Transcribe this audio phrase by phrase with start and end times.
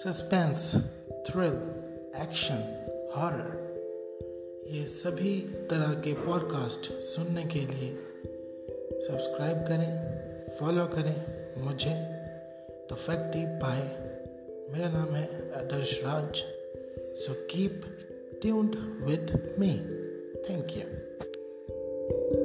[0.00, 0.60] suspense
[1.26, 1.56] thrill
[2.22, 2.60] action
[3.16, 5.32] horror ये सभी
[5.70, 7.90] तरह के पॉडकास्ट सुनने के लिए
[9.00, 11.94] सब्सक्राइब करें फॉलो करें मुझे
[12.92, 13.84] द फैक्टी पाए
[14.72, 15.26] मेरा नाम है
[15.60, 16.42] Adarsh Raj
[17.20, 17.82] so keep
[18.42, 19.72] tuned with me
[20.50, 22.39] thank you